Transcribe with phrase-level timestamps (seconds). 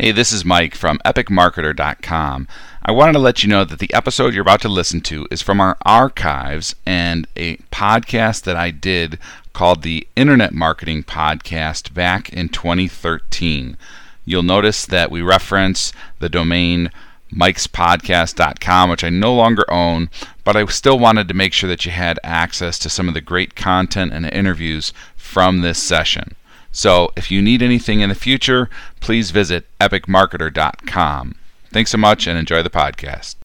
[0.00, 2.46] Hey, this is Mike from epicmarketer.com.
[2.84, 5.42] I wanted to let you know that the episode you're about to listen to is
[5.42, 9.18] from our archives and a podcast that I did
[9.52, 13.76] called the Internet Marketing Podcast back in 2013.
[14.24, 16.92] You'll notice that we reference the domain
[17.32, 20.10] mikespodcast.com, which I no longer own,
[20.44, 23.20] but I still wanted to make sure that you had access to some of the
[23.20, 26.36] great content and interviews from this session.
[26.70, 28.68] So if you need anything in the future,
[29.00, 31.34] please visit epicmarketer.com.
[31.70, 33.36] Thanks so much and enjoy the podcast.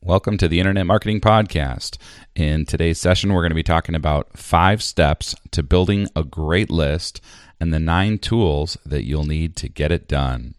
[0.00, 1.96] Welcome to the Internet Marketing Podcast.
[2.36, 6.70] In today's session, we're going to be talking about five steps to building a great
[6.70, 7.20] list
[7.58, 10.54] and the nine tools that you'll need to get it done.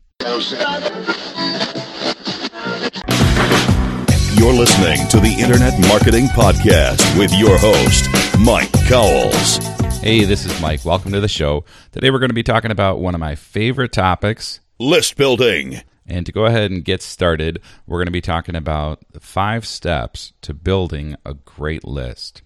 [4.36, 9.77] You're listening to the Internet Marketing Podcast with your host, Mike Cowles.
[10.08, 10.86] Hey, this is Mike.
[10.86, 11.66] Welcome to the show.
[11.92, 15.82] Today we're going to be talking about one of my favorite topics list building.
[16.06, 19.68] And to go ahead and get started, we're going to be talking about the five
[19.68, 22.42] steps to building a great list.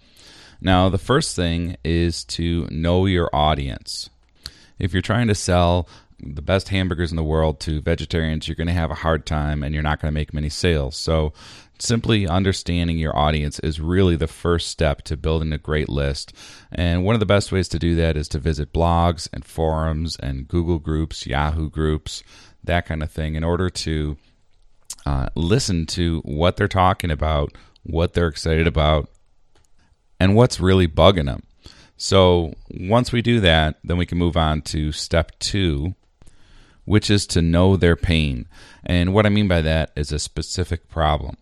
[0.60, 4.10] Now, the first thing is to know your audience.
[4.80, 5.88] If you're trying to sell
[6.20, 9.62] the best hamburgers in the world to vegetarians, you're going to have a hard time
[9.62, 10.98] and you're not going to make many sales.
[10.98, 11.34] So,
[11.82, 16.34] simply understanding your audience is really the first step to building a great list.
[16.72, 20.16] And one of the best ways to do that is to visit blogs and forums
[20.18, 22.24] and Google groups, Yahoo groups,
[22.64, 24.18] that kind of thing, in order to
[25.06, 29.10] uh, listen to what they're talking about, what they're excited about,
[30.20, 31.44] and what's really bugging them.
[31.98, 35.96] So once we do that, then we can move on to step two,
[36.86, 38.48] which is to know their pain.
[38.84, 41.38] And what I mean by that is a specific problem.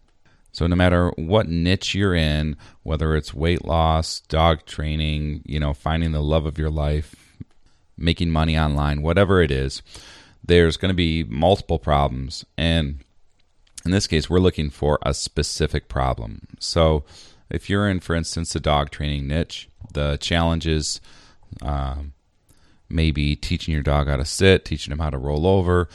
[0.52, 5.74] So no matter what niche you're in, whether it's weight loss, dog training, you know,
[5.74, 7.16] finding the love of your life,
[7.98, 9.82] making money online, whatever it is,
[10.44, 12.46] there's going to be multiple problems.
[12.58, 13.00] And
[13.86, 16.48] in this case, we're looking for a specific problem.
[16.60, 17.04] So
[17.50, 21.00] if you're in, for instance, the dog training niche, the challenges
[21.62, 22.14] um,
[22.90, 25.90] maybe teaching your dog how to sit, teaching him how to roll over,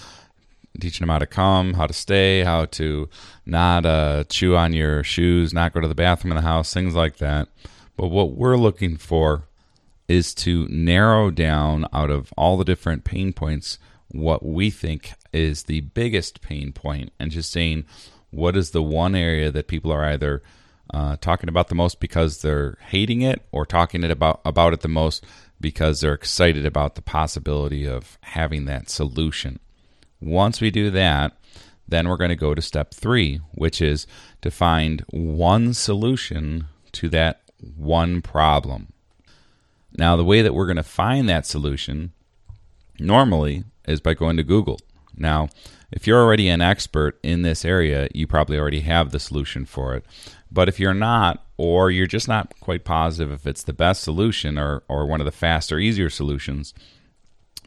[0.80, 3.08] teaching them how to come, how to stay, how to
[3.46, 6.94] not uh, chew on your shoes, not go to the bathroom in the house, things
[6.94, 7.48] like that.
[7.96, 9.48] But what we're looking for
[10.08, 15.64] is to narrow down out of all the different pain points what we think is
[15.64, 17.84] the biggest pain point and just saying
[18.30, 20.42] what is the one area that people are either
[20.92, 24.80] uh, talking about the most because they're hating it or talking it about about it
[24.80, 25.24] the most
[25.60, 29.58] because they're excited about the possibility of having that solution.
[30.24, 31.36] Once we do that,
[31.86, 34.06] then we're going to go to step three, which is
[34.40, 37.42] to find one solution to that
[37.76, 38.92] one problem.
[39.96, 42.12] Now, the way that we're going to find that solution
[42.98, 44.80] normally is by going to Google.
[45.16, 45.48] Now,
[45.92, 49.94] if you're already an expert in this area, you probably already have the solution for
[49.94, 50.04] it.
[50.50, 54.58] But if you're not, or you're just not quite positive if it's the best solution
[54.58, 56.74] or, or one of the faster, easier solutions,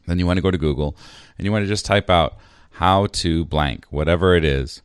[0.06, 0.96] then you want to go to Google
[1.38, 2.36] and you want to just type out
[2.70, 4.82] how to blank, whatever it is.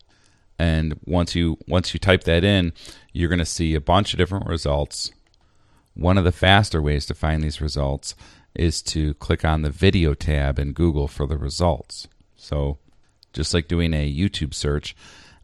[0.59, 2.73] And once you once you type that in,
[3.11, 5.11] you're going to see a bunch of different results.
[5.93, 8.15] One of the faster ways to find these results
[8.55, 12.07] is to click on the video tab in Google for the results.
[12.35, 12.77] So,
[13.31, 14.95] just like doing a YouTube search,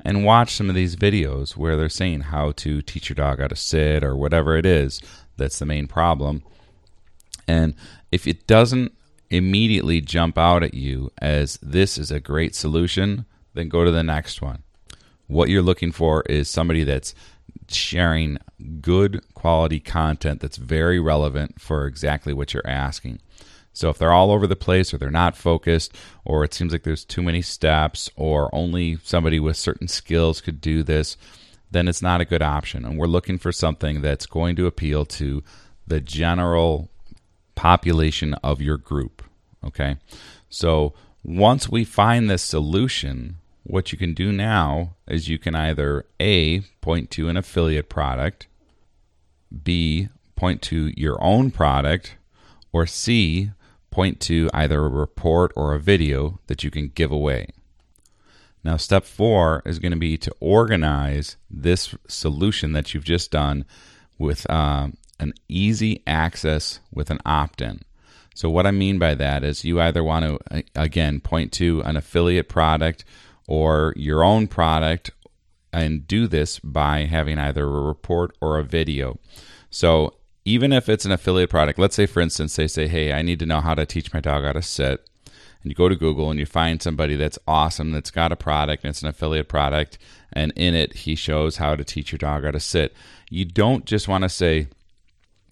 [0.01, 3.47] and watch some of these videos where they're saying how to teach your dog how
[3.47, 5.01] to sit or whatever it is
[5.39, 6.43] that's the main problem.
[7.47, 7.73] And
[8.11, 8.93] if it doesn't
[9.29, 14.03] immediately jump out at you as this is a great solution, then go to the
[14.03, 14.63] next one.
[15.27, 17.13] What you're looking for is somebody that's
[17.67, 18.39] sharing
[18.81, 23.19] good quality content that's very relevant for exactly what you're asking.
[23.73, 26.83] So if they're all over the place or they're not focused or it seems like
[26.83, 31.15] there's too many steps or only somebody with certain skills could do this,
[31.71, 32.83] then it's not a good option.
[32.83, 35.43] And we're looking for something that's going to appeal to
[35.87, 36.89] the general
[37.59, 39.21] population of your group.
[39.65, 39.97] Okay.
[40.47, 40.93] So
[41.23, 46.61] once we find this solution, what you can do now is you can either A,
[46.79, 48.47] point to an affiliate product,
[49.63, 50.07] B,
[50.37, 52.15] point to your own product,
[52.71, 53.51] or C,
[53.91, 57.47] point to either a report or a video that you can give away.
[58.63, 63.65] Now, step four is going to be to organize this solution that you've just done
[64.17, 67.81] with uh, an easy access with an opt in.
[68.35, 71.97] So, what I mean by that is you either want to, again, point to an
[71.97, 73.03] affiliate product
[73.47, 75.11] or your own product
[75.73, 79.19] and do this by having either a report or a video.
[79.69, 83.21] So, even if it's an affiliate product, let's say, for instance, they say, Hey, I
[83.21, 85.05] need to know how to teach my dog how to sit.
[85.61, 88.83] and you go to Google and you find somebody that's awesome that's got a product
[88.83, 89.97] and it's an affiliate product
[90.31, 92.95] and in it he shows how to teach your dog how to sit.
[93.29, 94.67] You don't just want to say,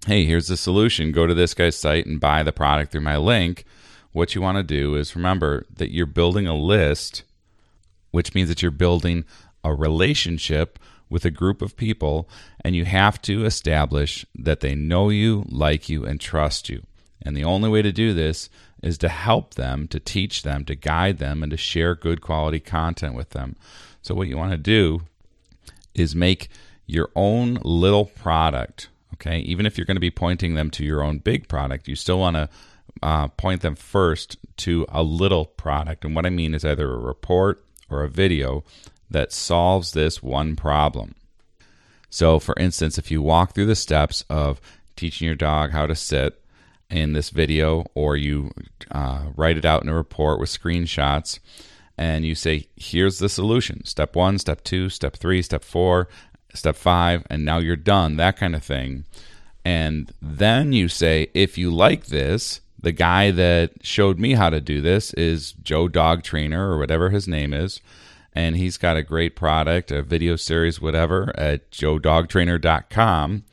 [0.07, 1.12] "Hey, here's the solution.
[1.12, 3.65] Go to this guy's site and buy the product through my link."
[4.13, 7.24] What you want to do is remember that you're building a list,
[8.09, 9.25] which means that you're building
[9.63, 12.27] a relationship with a group of people
[12.62, 16.83] and you have to establish that they know you, like you and trust you.
[17.21, 18.50] And the only way to do this
[18.81, 22.60] is to help them, to teach them, to guide them, and to share good quality
[22.60, 23.56] content with them.
[24.01, 25.01] So, what you want to do
[25.94, 26.50] is make
[26.86, 28.89] your own little product.
[29.19, 29.39] Okay.
[29.39, 32.19] Even if you're going to be pointing them to your own big product, you still
[32.19, 32.49] want to
[33.01, 36.05] uh, point them first to a little product.
[36.05, 38.63] And what I mean is either a report or a video
[39.09, 41.15] that solves this one problem.
[42.09, 44.61] So, for instance, if you walk through the steps of
[44.95, 46.41] teaching your dog how to sit,
[46.89, 48.51] in this video or you
[48.91, 51.39] uh, write it out in a report with screenshots
[51.97, 56.07] and you say, here's the solution step one, step two, step three, step four,
[56.53, 59.05] step five, and now you're done, that kind of thing.
[59.65, 64.61] And then you say, if you like this, the guy that showed me how to
[64.61, 67.81] do this is Joe Dog Trainer or whatever his name is.
[68.33, 73.43] And he's got a great product, a video series, whatever, at joedogtrainer.com.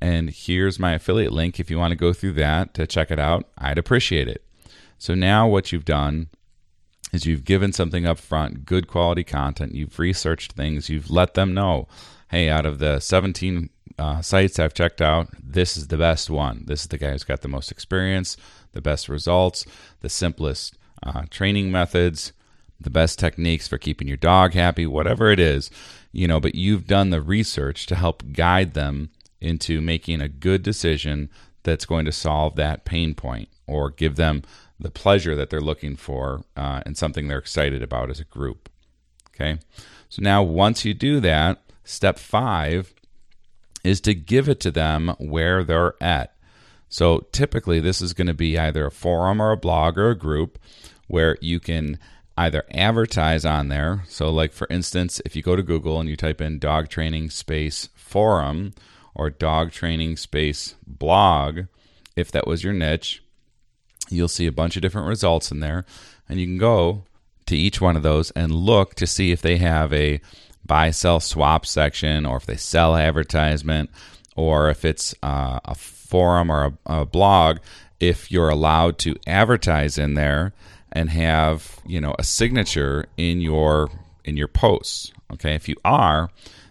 [0.00, 3.18] And here's my affiliate link if you want to go through that to check it
[3.18, 3.48] out.
[3.58, 4.44] I'd appreciate it.
[4.96, 6.28] So now what you've done
[7.12, 9.74] is you've given something up front, good quality content.
[9.74, 10.88] You've researched things.
[10.88, 11.88] You've let them know,
[12.30, 16.64] hey, out of the 17 uh, sites I've checked out, this is the best one.
[16.66, 18.36] This is the guy who's got the most experience,
[18.72, 19.64] the best results,
[20.00, 22.32] the simplest uh, training methods,
[22.80, 25.70] the best techniques for keeping your dog happy, whatever it is,
[26.12, 26.38] you know.
[26.38, 29.10] But you've done the research to help guide them
[29.40, 31.28] into making a good decision
[31.62, 34.42] that's going to solve that pain point or give them
[34.78, 38.68] the pleasure that they're looking for uh, and something they're excited about as a group.
[39.30, 39.58] Okay.
[40.08, 42.94] So now, once you do that, step five
[43.84, 46.34] is to give it to them where they're at.
[46.88, 50.18] So typically, this is going to be either a forum or a blog or a
[50.18, 50.58] group
[51.06, 51.98] where you can
[52.36, 54.04] either advertise on there.
[54.08, 57.30] So, like for instance, if you go to Google and you type in dog training
[57.30, 58.72] space forum,
[59.18, 61.62] or dog training space blog,
[62.16, 63.22] if that was your niche,
[64.08, 65.84] you'll see a bunch of different results in there.
[66.28, 67.02] And you can go
[67.46, 70.20] to each one of those and look to see if they have a
[70.68, 73.90] buy, sell, swap section, or if they sell advertisement,
[74.36, 77.58] or if it's uh, a forum or a, a blog,
[77.98, 80.52] if you're allowed to advertise in there
[80.92, 83.90] and have you know a signature in your
[84.24, 86.30] in your posts okay if you are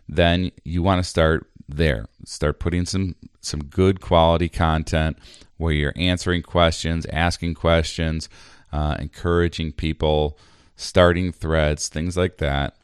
[0.09, 2.07] then you want to start there.
[2.25, 5.17] Start putting some some good quality content
[5.57, 8.29] where you're answering questions, asking questions,
[8.71, 10.37] uh, encouraging people,
[10.75, 12.75] starting threads, things like that.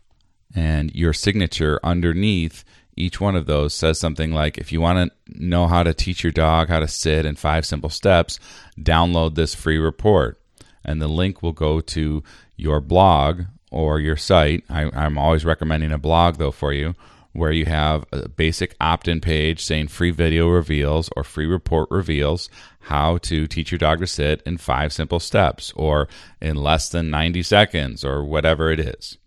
[0.56, 2.64] And your signature underneath
[2.96, 6.24] each one of those says something like if you want to know how to teach
[6.24, 8.40] your dog how to sit in five simple steps,
[8.80, 10.40] download this free report.
[10.86, 12.24] And the link will go to
[12.56, 14.64] your blog or your site.
[14.70, 16.94] I, am always recommending a blog though for you
[17.34, 21.90] where you have a basic opt in page saying free video reveals or free report
[21.90, 22.48] reveals
[22.80, 26.08] how to teach your dog to sit in five simple steps or
[26.40, 29.18] in less than 90 seconds or whatever it is.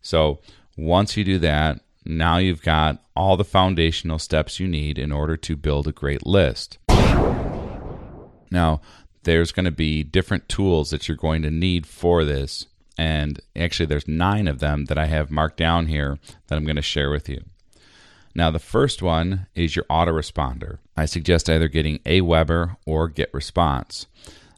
[0.00, 0.40] So
[0.80, 5.36] once you do that, now you've got all the foundational steps you need in order
[5.36, 6.78] to build a great list.
[8.50, 8.80] Now,
[9.22, 12.66] there's going to be different tools that you're going to need for this
[13.00, 16.76] and actually there's nine of them that I have marked down here that I'm going
[16.76, 17.42] to share with you.
[18.34, 20.78] Now, the first one is your autoresponder.
[20.98, 24.04] I suggest either getting Aweber or GetResponse.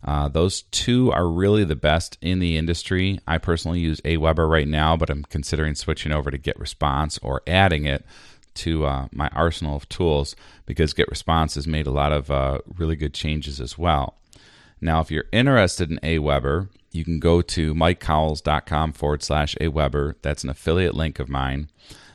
[0.05, 3.21] Uh, those two are really the best in the industry.
[3.27, 7.85] I personally use Aweber right now, but I'm considering switching over to GetResponse or adding
[7.85, 8.05] it
[8.55, 12.97] to uh, my arsenal of tools because GetResponse has made a lot of uh, really
[12.97, 14.19] good changes as well.
[14.81, 20.15] Now, if you're interested in Aweber, you can go to mikecowles.com forward slash Aweber.
[20.23, 21.69] That's an affiliate link of mine.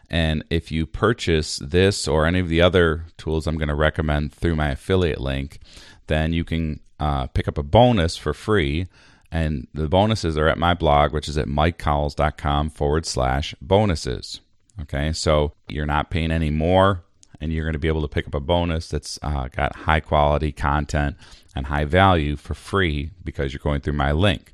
[0.10, 4.34] And if you purchase this or any of the other tools I'm going to recommend
[4.34, 5.60] through my affiliate link,
[6.08, 8.88] then you can uh, pick up a bonus for free.
[9.32, 14.40] And the bonuses are at my blog, which is at mikecowles.com forward slash bonuses.
[14.82, 17.04] Okay, so you're not paying any more,
[17.42, 20.00] and you're going to be able to pick up a bonus that's uh, got high
[20.00, 21.18] quality content
[21.56, 24.54] and high value for free because you're going through my link.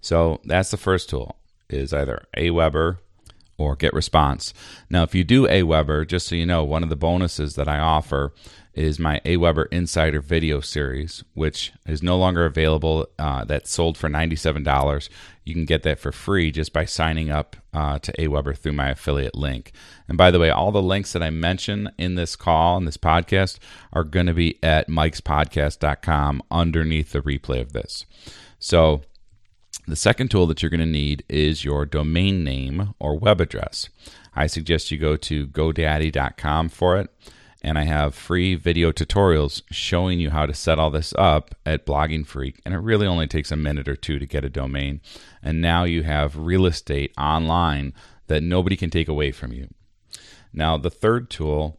[0.00, 1.36] So that's the first tool
[1.68, 2.98] is either Aweber
[3.58, 4.52] or GetResponse.
[4.88, 7.78] Now, if you do Aweber, just so you know, one of the bonuses that I
[7.78, 8.32] offer
[8.78, 13.08] is my Aweber Insider video series, which is no longer available.
[13.18, 15.08] Uh, that's sold for $97.
[15.44, 18.90] You can get that for free just by signing up uh, to Aweber through my
[18.90, 19.72] affiliate link.
[20.06, 22.96] And by the way, all the links that I mention in this call and this
[22.96, 23.58] podcast
[23.92, 28.06] are going to be at mikespodcast.com underneath the replay of this.
[28.60, 29.02] So,
[29.88, 33.88] the second tool that you're going to need is your domain name or web address.
[34.34, 37.10] I suggest you go to GoDaddy.com for it,
[37.62, 41.86] and I have free video tutorials showing you how to set all this up at
[41.86, 45.00] Blogging Freak, and it really only takes a minute or two to get a domain.
[45.42, 47.94] And now you have real estate online
[48.26, 49.68] that nobody can take away from you.
[50.52, 51.78] Now, the third tool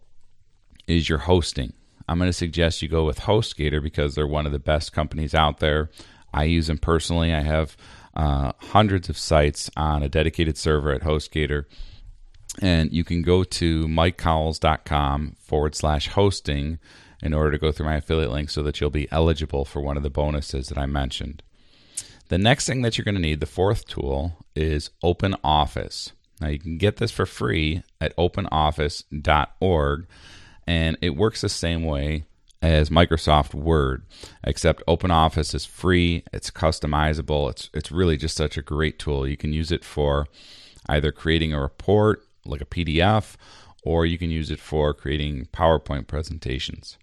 [0.88, 1.74] is your hosting.
[2.08, 5.36] I'm going to suggest you go with HostGator because they're one of the best companies
[5.36, 5.92] out there.
[6.34, 7.34] I use them personally.
[7.34, 7.78] I have
[8.20, 11.64] uh, hundreds of sites on a dedicated server at HostGator.
[12.62, 16.80] And you can go to mikecowles.com forward slash hosting
[17.24, 19.96] in order to go through my affiliate link so that you'll be eligible for one
[19.96, 21.44] of the bonuses that I mentioned.
[22.28, 26.12] The next thing that you're going to need, the fourth tool, is Open Office.
[26.42, 30.08] Now, you can get this for free at openoffice.org,
[30.68, 32.26] and it works the same way
[32.62, 34.04] as Microsoft Word,
[34.44, 36.24] except OpenOffice is free.
[36.34, 37.50] It's customizable.
[37.50, 39.28] It's it's really just such a great tool.
[39.28, 40.28] You can use it for
[40.88, 43.36] either creating a report like a PDF,
[43.84, 46.98] or you can use it for creating PowerPoint presentations.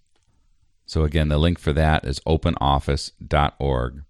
[0.85, 4.03] So again, the link for that is openoffice.org.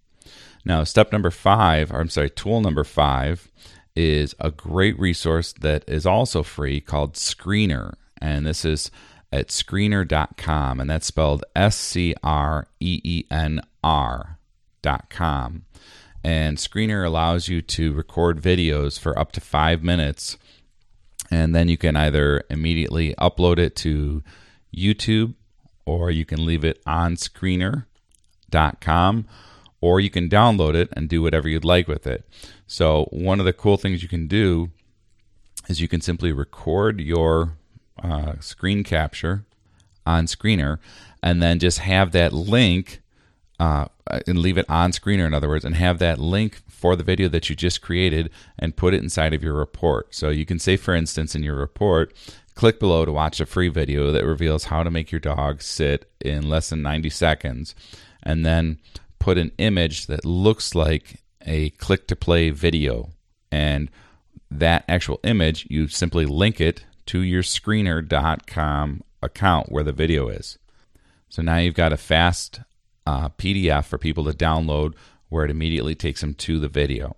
[0.64, 3.50] Now, step number five, or I'm sorry, tool number five
[3.96, 8.90] is a great resource that is also free called Screenr, And this is
[9.32, 15.64] at screenr.com, and that's spelled S C R E E N R.com.
[16.24, 20.36] And Screenr allows you to record videos for up to five minutes,
[21.30, 24.22] and then you can either immediately upload it to
[24.76, 25.34] YouTube
[25.86, 27.84] or you can leave it on screenr.com
[29.80, 32.28] or you can download it and do whatever you'd like with it.
[32.66, 34.70] So, one of the cool things you can do
[35.68, 37.57] is you can simply record your
[38.02, 39.44] uh, screen capture
[40.06, 40.78] on Screenr
[41.22, 43.02] and then just have that link
[43.60, 43.86] uh,
[44.26, 47.28] and leave it on Screenr, in other words, and have that link for the video
[47.28, 50.14] that you just created and put it inside of your report.
[50.14, 52.14] So you can say, for instance, in your report,
[52.54, 56.10] click below to watch a free video that reveals how to make your dog sit
[56.20, 57.74] in less than 90 seconds,
[58.22, 58.78] and then
[59.18, 63.10] put an image that looks like a click to play video.
[63.50, 63.90] And
[64.50, 70.58] that actual image, you simply link it to your screenr.com account where the video is.
[71.30, 72.60] So now you've got a fast
[73.06, 74.94] uh, PDF for people to download
[75.30, 77.16] where it immediately takes them to the video.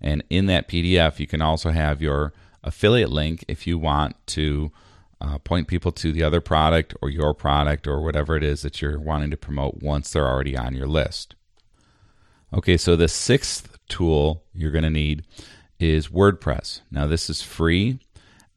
[0.00, 2.32] And in that PDF, you can also have your
[2.64, 4.72] affiliate link if you want to
[5.20, 8.82] uh, point people to the other product or your product or whatever it is that
[8.82, 11.36] you're wanting to promote once they're already on your list.
[12.52, 15.24] Okay, so the sixth tool you're going to need
[15.78, 16.80] is WordPress.
[16.90, 18.00] Now, this is free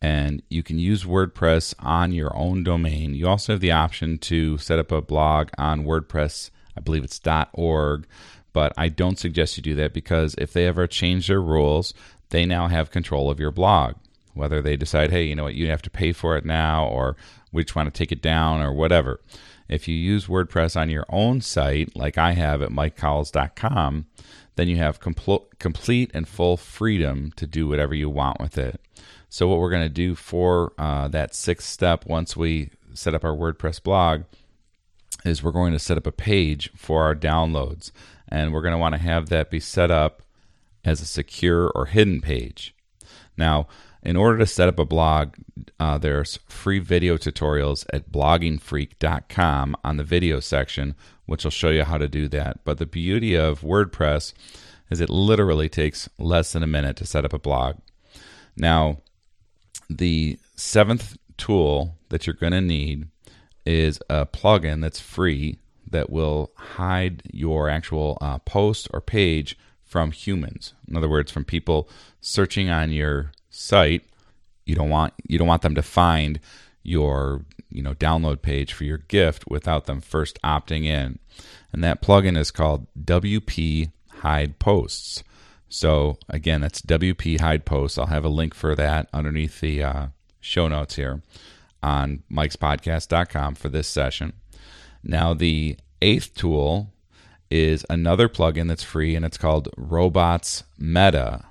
[0.02, 3.14] and you can use WordPress on your own domain.
[3.14, 6.50] You also have the option to set up a blog on WordPress.
[6.76, 7.20] I believe it's
[7.54, 8.08] .org,
[8.54, 11.94] but I don't suggest you do that because if they ever change their rules,
[12.30, 13.96] they now have control of your blog.
[14.34, 17.18] Whether they decide, hey, you know what, you have to pay for it now, or
[17.52, 19.20] we just want to take it down, or whatever.
[19.68, 24.06] If you use WordPress on your own site, like I have at mikecowles.com,
[24.56, 28.80] then you have compl- complete and full freedom to do whatever you want with it.
[29.30, 33.24] So, what we're going to do for uh, that sixth step, once we set up
[33.24, 34.24] our WordPress blog,
[35.24, 37.92] is we're going to set up a page for our downloads.
[38.28, 40.22] And we're going to want to have that be set up
[40.84, 42.74] as a secure or hidden page.
[43.38, 43.68] Now,
[44.04, 45.36] in order to set up a blog,
[45.80, 51.84] uh, there's free video tutorials at bloggingfreak.com on the video section, which will show you
[51.84, 52.64] how to do that.
[52.64, 54.34] But the beauty of WordPress
[54.90, 57.78] is it literally takes less than a minute to set up a blog.
[58.56, 58.98] Now,
[59.90, 63.08] the seventh tool that you're going to need
[63.66, 70.12] is a plugin that's free that will hide your actual uh, post or page from
[70.12, 70.74] humans.
[70.88, 71.90] In other words, from people
[72.22, 73.32] searching on your
[73.62, 74.04] site.
[74.66, 76.40] You don't want you don't want them to find
[76.84, 81.20] your you know download page for your gift without them first opting in.
[81.72, 85.24] And that plugin is called WP Hide Posts.
[85.70, 87.98] So again, that's WP Hide Posts.
[87.98, 90.08] I'll have a link for that underneath the uh,
[90.42, 91.22] show notes here
[91.82, 94.34] on mikespodcast.com for this session.
[95.04, 96.92] Now, the eighth tool
[97.50, 101.46] is another plugin that's free, and it's called Robots Meta.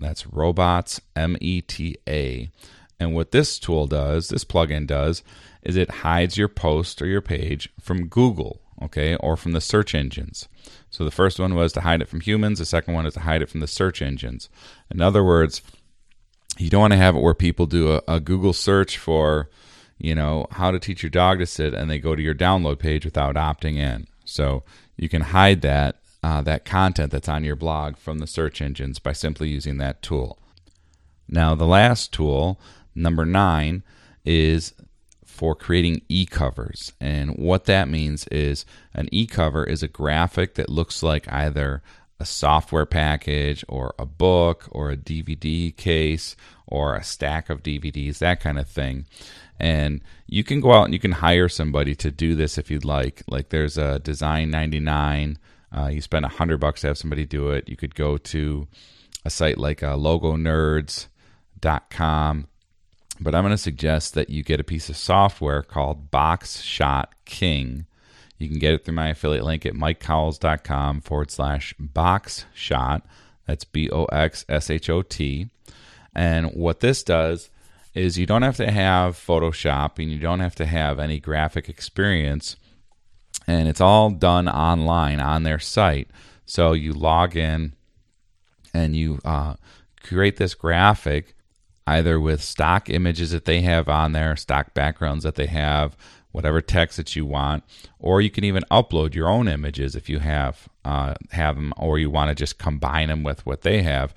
[0.00, 2.50] That's robots, M E T A.
[2.98, 5.22] And what this tool does, this plugin does,
[5.62, 9.94] is it hides your post or your page from Google, okay, or from the search
[9.94, 10.48] engines.
[10.90, 13.20] So the first one was to hide it from humans, the second one is to
[13.20, 14.48] hide it from the search engines.
[14.90, 15.62] In other words,
[16.58, 19.48] you don't want to have it where people do a, a Google search for,
[19.98, 22.78] you know, how to teach your dog to sit and they go to your download
[22.78, 24.06] page without opting in.
[24.24, 24.62] So
[24.96, 28.98] you can hide that uh, that content that's on your blog from the search engines
[28.98, 30.38] by simply using that tool.
[31.28, 32.60] Now, the last tool,
[32.94, 33.82] number nine,
[34.24, 34.74] is
[35.24, 36.92] for creating e covers.
[37.00, 41.82] And what that means is an e cover is a graphic that looks like either
[42.18, 46.36] a software package or a book or a DVD case
[46.66, 49.06] or a stack of DVDs, that kind of thing.
[49.58, 52.84] And you can go out and you can hire somebody to do this if you'd
[52.84, 53.22] like.
[53.26, 55.38] Like there's a Design 99
[55.76, 57.68] uh, you spend a hundred bucks to have somebody do it.
[57.68, 58.66] You could go to
[59.24, 62.46] a site like uh, logonerds.com.
[63.22, 67.84] But I'm going to suggest that you get a piece of software called BoxShot King.
[68.38, 73.02] You can get it through my affiliate link at mikecowles.com forward slash boxshot.
[73.46, 75.50] That's B O X S H O T.
[76.14, 77.50] And what this does
[77.94, 81.68] is you don't have to have Photoshop and you don't have to have any graphic
[81.68, 82.56] experience
[83.46, 86.08] and it's all done online on their site.
[86.46, 87.74] So you log in
[88.74, 89.54] and you uh,
[90.02, 91.34] create this graphic
[91.86, 95.96] either with stock images that they have on there, stock backgrounds that they have,
[96.32, 97.64] whatever text that you want,
[97.98, 101.98] or you can even upload your own images if you have uh, have them, or
[101.98, 104.14] you want to just combine them with what they have,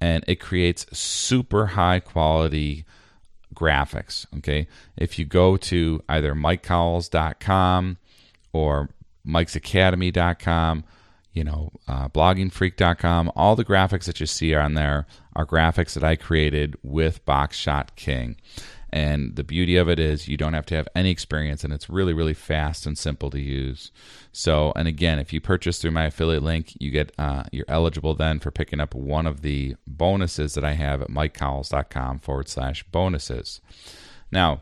[0.00, 2.84] and it creates super high quality
[3.54, 4.26] graphics.
[4.36, 4.66] Okay,
[4.96, 7.96] if you go to either mikecowles.com
[8.54, 8.88] or
[9.26, 10.84] mikesacademy.com,
[11.32, 13.32] you know, uh, bloggingfreak.com.
[13.34, 17.96] All the graphics that you see on there are graphics that I created with BoxShot
[17.96, 18.36] King.
[18.90, 21.90] And the beauty of it is you don't have to have any experience, and it's
[21.90, 23.90] really, really fast and simple to use.
[24.30, 28.14] So, and again, if you purchase through my affiliate link, you get uh, you're eligible
[28.14, 32.84] then for picking up one of the bonuses that I have at mikecowles.com forward slash
[32.84, 33.60] bonuses.
[34.30, 34.60] Now,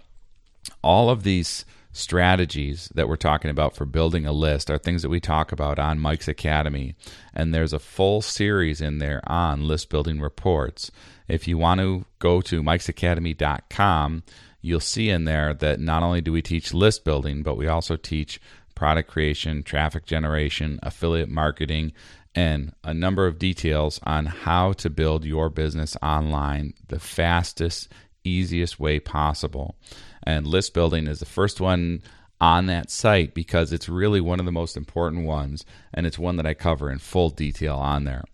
[0.82, 5.10] all of these strategies that we're talking about for building a list are things that
[5.10, 6.94] we talk about on Mike's Academy.
[7.34, 10.90] And there's a full series in there on list building reports.
[11.28, 14.22] If you want to go to mikesacademy.com,
[14.62, 17.96] you'll see in there that not only do we teach list building, but we also
[17.96, 18.40] teach
[18.74, 21.92] product creation, traffic generation, affiliate marketing,
[22.34, 27.88] and a number of details on how to build your business online the fastest,
[28.24, 29.76] easiest way possible.
[30.22, 32.02] And list building is the first one
[32.40, 36.36] on that site because it's really one of the most important ones, and it's one
[36.36, 38.24] that I cover in full detail on there.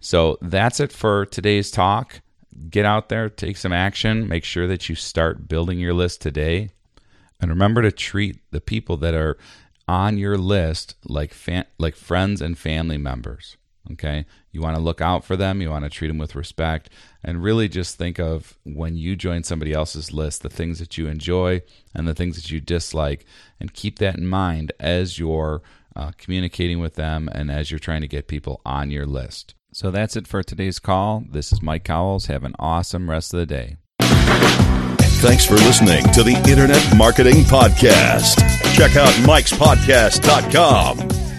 [0.00, 2.20] So that's it for today's talk.
[2.70, 6.70] Get out there, take some action, make sure that you start building your list today.
[7.40, 9.38] And remember to treat the people that are
[9.88, 11.34] on your list like
[11.78, 13.56] like friends and family members.
[13.92, 14.26] Okay.
[14.52, 15.62] You want to look out for them.
[15.62, 16.90] You want to treat them with respect.
[17.24, 21.06] And really just think of when you join somebody else's list, the things that you
[21.06, 21.62] enjoy
[21.94, 23.24] and the things that you dislike.
[23.58, 25.62] And keep that in mind as you're
[25.96, 29.54] uh, communicating with them and as you're trying to get people on your list.
[29.72, 31.24] So that's it for today's call.
[31.30, 32.26] This is Mike Cowles.
[32.26, 33.76] Have an awesome rest of the day.
[35.20, 38.38] Thanks for listening to the Internet Marketing Podcast.
[38.74, 41.37] Check out Mike'sPodcast.com